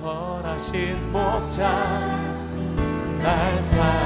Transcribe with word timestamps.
선하신 0.00 1.10
목자 1.10 1.70
날 3.18 3.58
사랑 3.58 4.05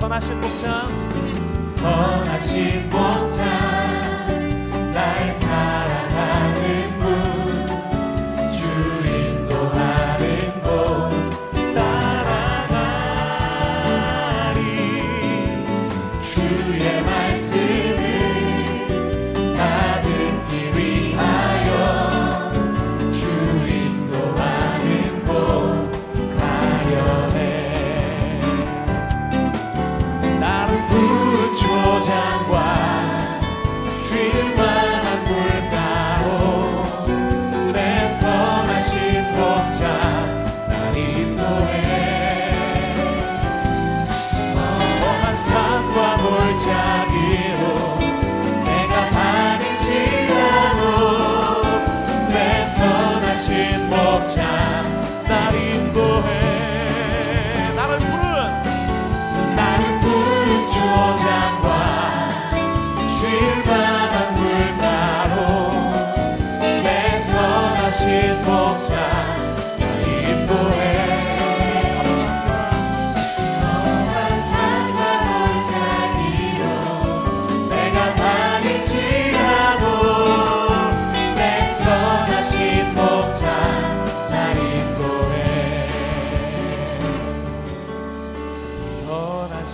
선하신 0.00 0.40
목자 0.40 0.88
선하신 1.76 2.90
목자 2.90 3.44
날 4.92 5.34
사랑 5.34 6.01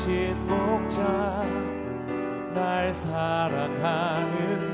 신 0.09 0.35
목자 0.47 1.45
날 2.55 2.91
사랑하는 2.95 4.68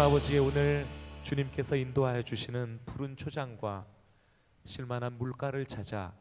하나님 0.00 0.16
아버지 0.16 0.38
오늘 0.38 0.86
주님께서 1.24 1.76
인도하여 1.76 2.22
주시는 2.22 2.80
푸른 2.86 3.18
초장과 3.18 3.84
실만한 4.64 5.18
물가를 5.18 5.66
찾아 5.66 6.14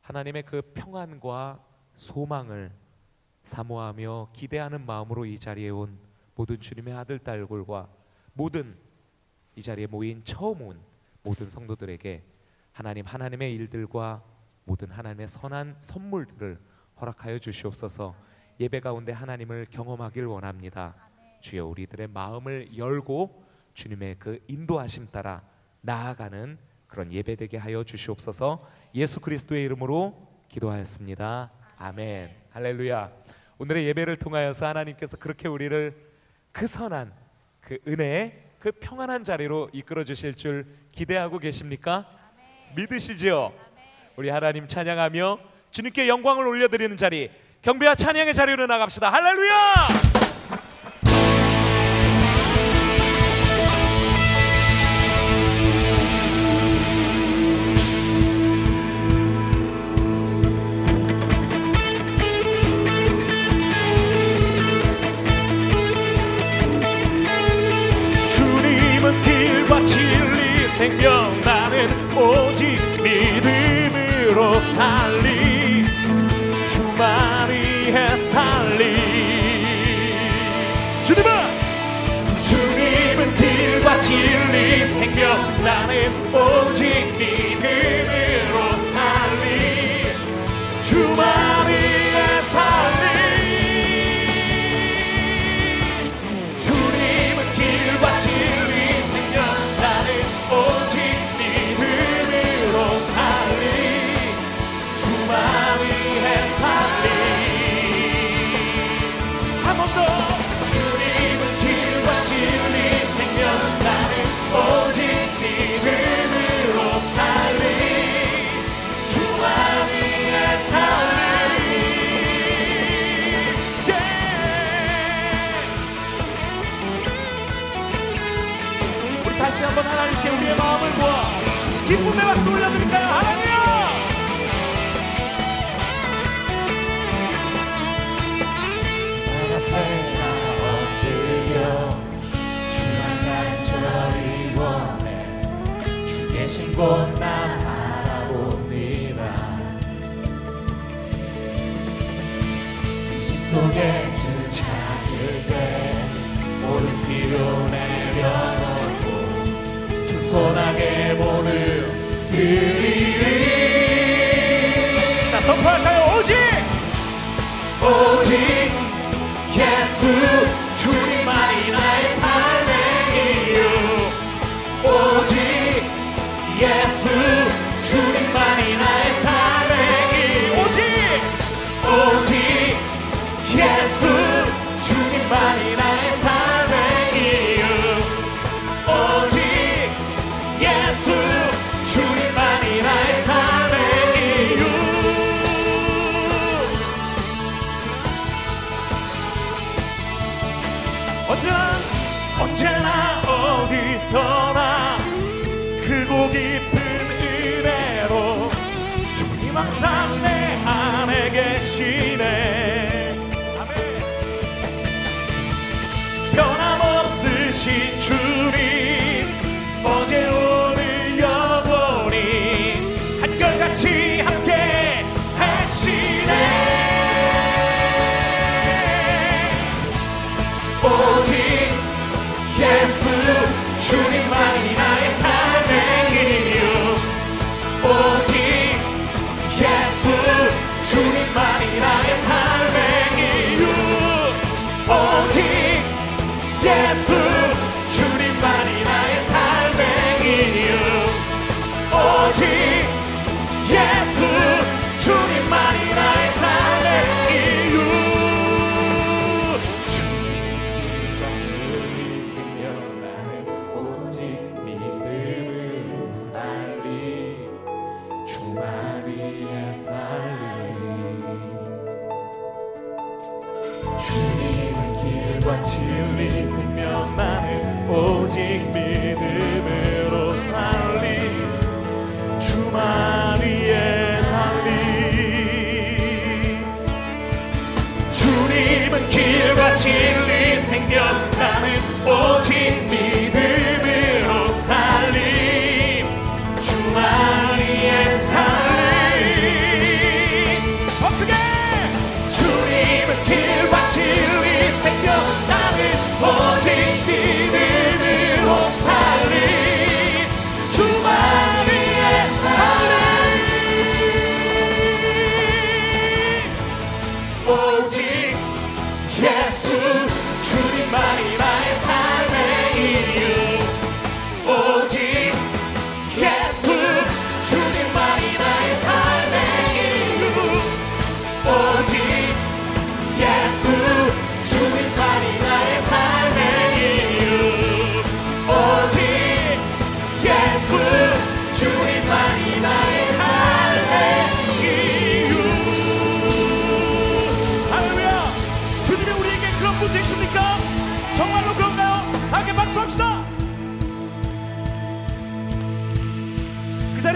하나님의 0.00 0.42
그 0.42 0.60
평안과 0.74 1.64
소망을 1.94 2.72
사모하며 3.44 4.30
기대하는 4.32 4.84
마음으로 4.84 5.24
이 5.24 5.38
자리에 5.38 5.68
온 5.68 6.00
모든 6.34 6.58
주님의 6.58 6.94
아들 6.94 7.20
딸골과 7.20 7.88
모든 8.32 8.76
이 9.54 9.62
자리에 9.62 9.86
모인 9.86 10.24
처음 10.24 10.60
온 10.60 10.80
모든 11.22 11.48
성도들에게 11.48 12.24
하나님 12.72 13.06
하나님의 13.06 13.54
일들과 13.54 14.24
모든 14.64 14.90
하나님의 14.90 15.28
선한 15.28 15.76
선물들을 15.78 16.58
허락하여 17.00 17.38
주시옵소서. 17.38 18.16
예배 18.58 18.80
가운데 18.80 19.12
하나님을 19.12 19.68
경험하길 19.70 20.26
원합니다. 20.26 21.11
주여 21.42 21.66
우리들의 21.66 22.08
마음을 22.08 22.76
열고 22.76 23.44
주님의 23.74 24.16
그 24.18 24.38
인도하심 24.48 25.08
따라 25.10 25.42
나아가는 25.82 26.56
그런 26.86 27.12
예배되게 27.12 27.56
하여 27.56 27.84
주시옵소서. 27.84 28.58
예수 28.94 29.20
그리스도의 29.20 29.64
이름으로 29.64 30.28
기도하였습니다. 30.48 31.50
아멘. 31.78 32.30
할렐루야. 32.50 33.10
오늘의 33.58 33.86
예배를 33.86 34.16
통하여서 34.16 34.66
하나님께서 34.66 35.16
그렇게 35.16 35.48
우리를 35.48 35.94
그 36.52 36.66
선한 36.66 37.12
그 37.60 37.78
은혜의 37.86 38.50
그 38.58 38.72
평안한 38.72 39.24
자리로 39.24 39.70
이끌어 39.72 40.04
주실 40.04 40.34
줄 40.34 40.66
기대하고 40.92 41.38
계십니까? 41.38 42.06
믿으시지요? 42.76 43.52
우리 44.16 44.28
하나님 44.28 44.68
찬양하며 44.68 45.38
주님께 45.70 46.08
영광을 46.08 46.46
올려드리는 46.46 46.96
자리 46.96 47.30
경배와 47.62 47.94
찬양의 47.94 48.34
자리로 48.34 48.66
나갑시다. 48.66 49.10
할렐루야! 49.10 50.11
살리 74.74 75.84
주 76.68 76.82
마리의 76.96 78.16
살리. 78.30 78.82
주님아! 81.06 81.30
주님은 82.48 83.36
길과 83.36 84.00
진리 84.00 84.86
생명 84.86 85.62
나는 85.62 86.10
오직 86.34 87.21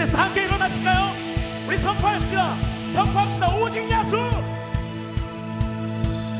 그래서 0.07 0.23
함께 0.23 0.45
일어나실까요? 0.45 1.11
우리 1.67 1.77
선포합시다. 1.77 2.55
선포합시다. 2.93 3.55
오직 3.57 3.83
예수. 3.91 4.15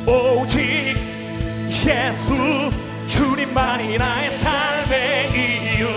오직 0.10 0.96
예수 1.86 2.72
주님만이 3.10 3.98
나의 3.98 4.32
삶의 4.38 5.32
이유. 5.34 5.88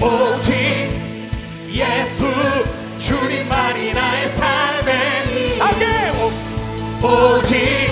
오직 0.00 0.52
예수 1.68 2.30
주님만이 3.00 3.92
나의 3.92 4.28
삶의 4.28 5.56
이유. 5.56 5.62
아멘. 5.64 6.14
오직 7.02 7.91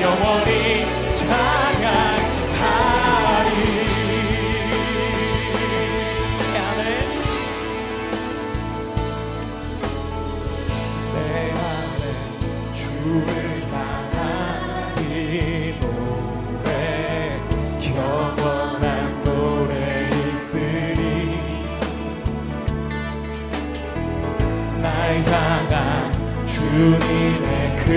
영원히 0.00 0.86
찬양하리. 1.16 1.98
내 6.52 6.58
안에 6.58 6.80
내 11.14 11.16
안에 11.50 12.02
주를 12.74 13.26
향한 13.72 14.16
이 15.10 15.74
노래 15.80 16.68
영원한 17.96 18.86
노래 19.24 19.74
있으니 20.34 21.10
날 24.80 24.84
향한 25.26 25.66
주님의 26.46 27.48
그 27.84 27.88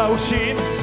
살아오신 0.00 0.79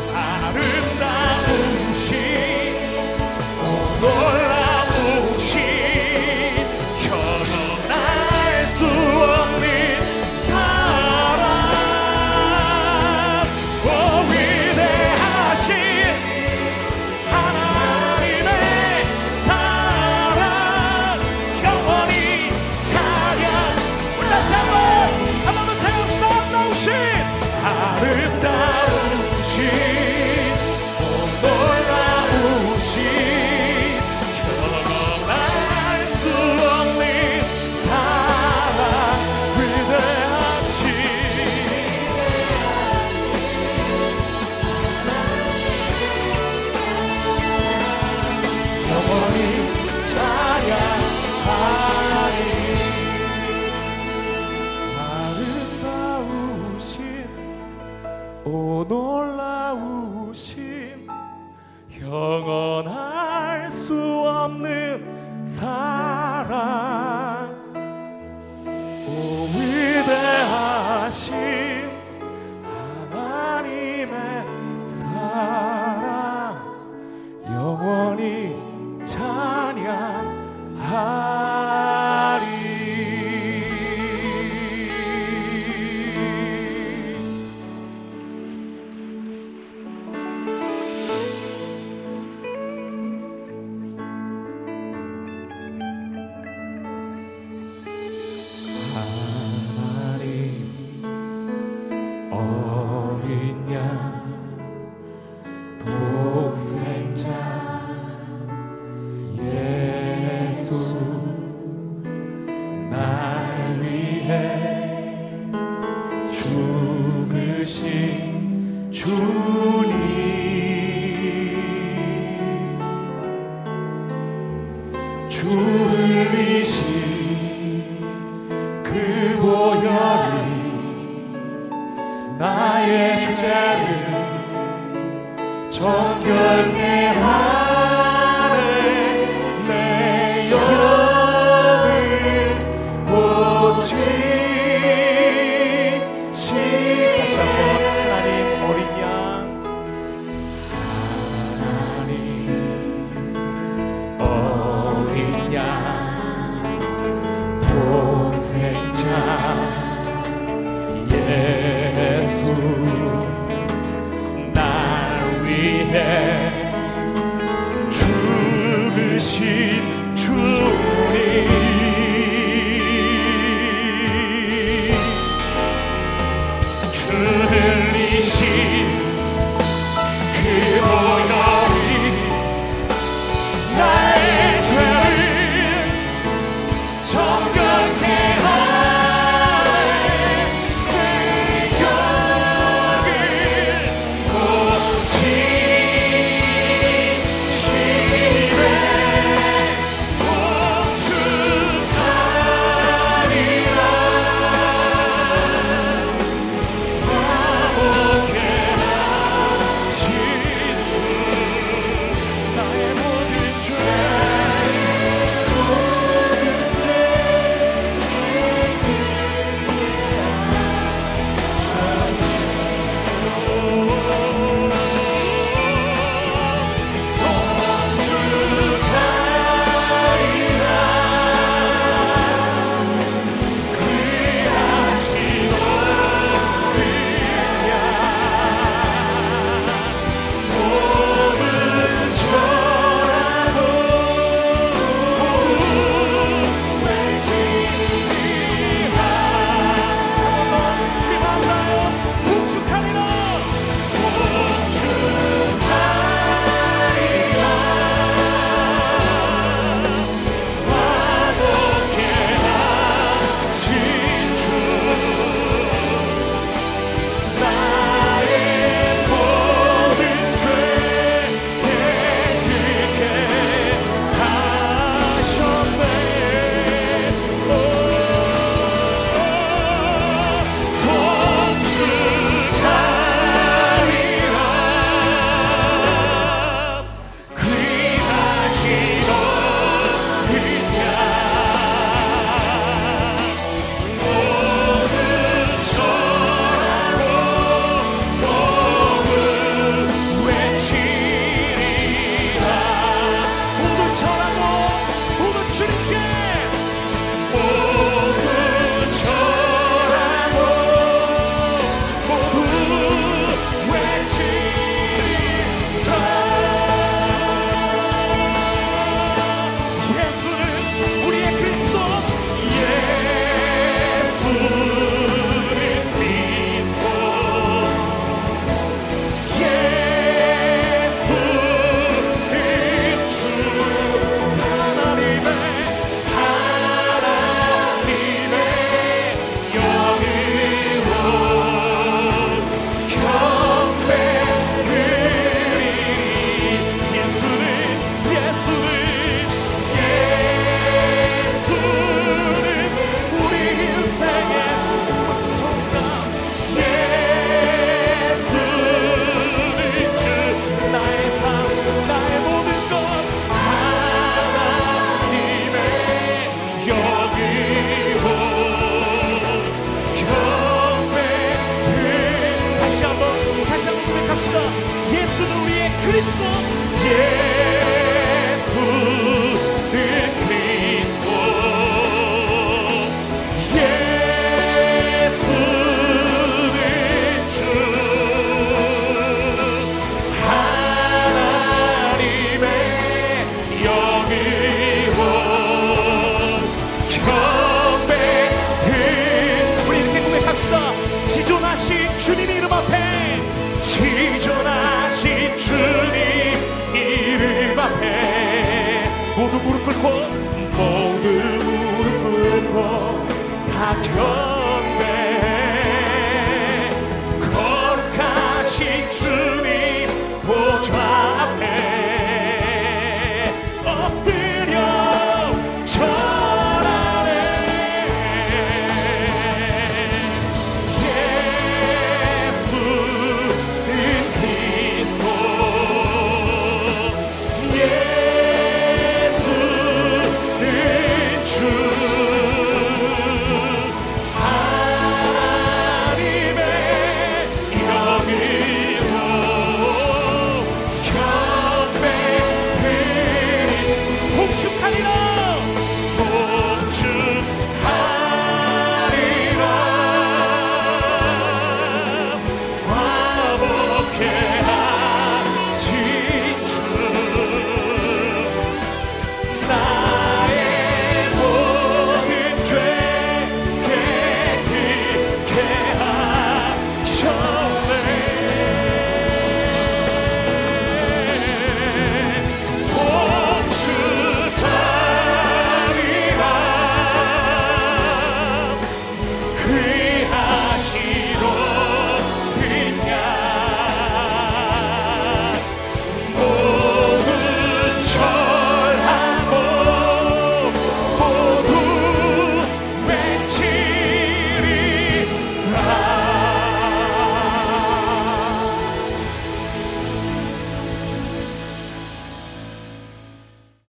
주를 125.30 126.34
위해 126.34 126.57